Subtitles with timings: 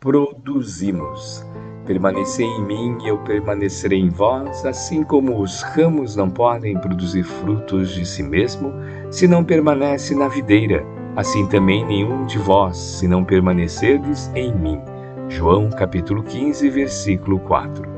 [0.00, 1.44] produzimos.
[1.86, 7.22] Permanecei em mim e eu permanecerei em vós, assim como os ramos não podem produzir
[7.22, 8.72] frutos de si mesmo,
[9.10, 14.80] se não permanece na videira, assim também nenhum de vós, se não permanecerdes em mim.
[15.28, 17.88] João capítulo 15, versículo 4.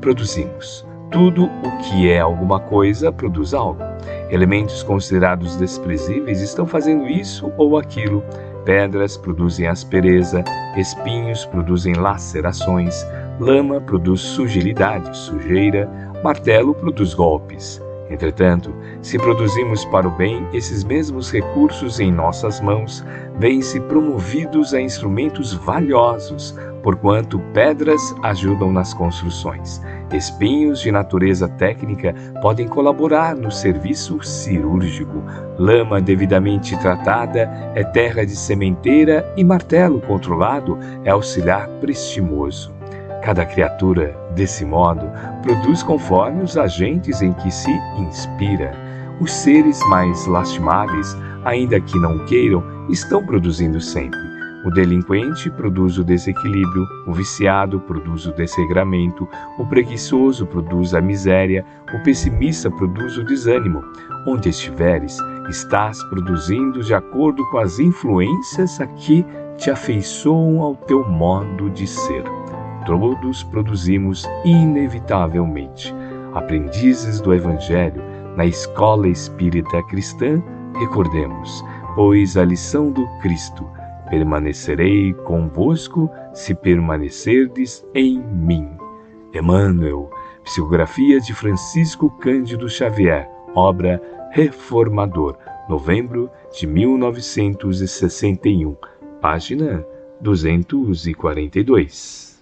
[0.00, 0.86] Produzimos.
[1.10, 3.82] Tudo o que é alguma coisa produz algo.
[4.30, 8.22] Elementos considerados desprezíveis estão fazendo isso ou aquilo.
[8.64, 10.44] Pedras produzem aspereza,
[10.76, 13.06] espinhos produzem lacerações,
[13.38, 15.88] lama produz sujilidade, sujeira,
[16.22, 17.82] martelo produz golpes.
[18.10, 23.04] Entretanto, se produzimos para o bem, esses mesmos recursos em nossas mãos
[23.38, 29.80] vêm-se promovidos a instrumentos valiosos, porquanto pedras ajudam nas construções.
[30.12, 35.22] Espinhos de natureza técnica podem colaborar no serviço cirúrgico.
[35.56, 42.74] Lama devidamente tratada é terra de sementeira e martelo controlado é auxiliar prestimoso.
[43.22, 45.08] Cada criatura, desse modo,
[45.42, 48.72] produz conforme os agentes em que se inspira.
[49.20, 54.29] Os seres mais lastimáveis, ainda que não queiram, estão produzindo sempre.
[54.64, 59.26] O delinquente produz o desequilíbrio, o viciado produz o desregramento,
[59.58, 63.82] o preguiçoso produz a miséria, o pessimista produz o desânimo.
[64.26, 65.16] Onde estiveres,
[65.48, 69.24] estás produzindo de acordo com as influências a que
[69.56, 72.24] te afeiçoam ao teu modo de ser
[72.86, 75.94] todos produzimos inevitavelmente.
[76.34, 78.02] Aprendizes do Evangelho
[78.36, 80.42] na escola espírita cristã,
[80.78, 83.64] recordemos, pois a lição do Cristo:
[84.10, 88.68] permanecerei convosco se permanecerdes em mim.
[89.32, 90.10] Emmanuel,
[90.44, 95.38] psicografia de Francisco Cândido Xavier, obra Reformador,
[95.68, 98.76] novembro de 1961,
[99.20, 99.86] página
[100.20, 102.39] 242.